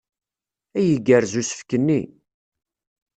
[0.77, 2.01] Ay igerrez usefk-nni!